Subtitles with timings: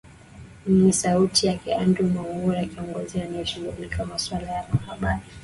[0.67, 5.21] m ni sauti yake andrew mwangura kiongozi anaye shughulikia maswala ya mabaharia